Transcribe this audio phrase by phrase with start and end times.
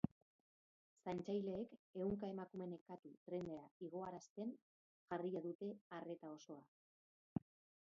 [1.03, 4.57] Zaintzaileek ehunka emakume nekatu trenera igoarazten
[5.13, 7.49] jarria dute arreta osoa.